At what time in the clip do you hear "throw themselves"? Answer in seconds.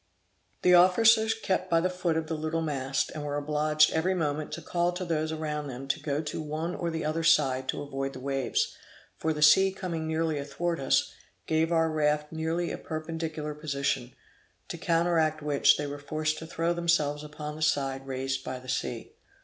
16.47-17.23